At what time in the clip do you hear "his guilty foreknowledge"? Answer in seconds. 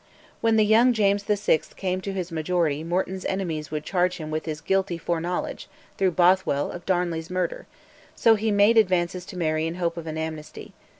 4.47-5.67